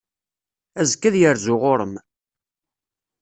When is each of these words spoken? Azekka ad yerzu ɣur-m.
Azekka 0.79 1.07
ad 1.09 1.15
yerzu 1.21 1.55
ɣur-m. 1.61 1.93